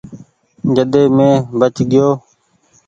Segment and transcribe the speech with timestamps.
[0.75, 2.09] جڏي مينٚ بچ گيو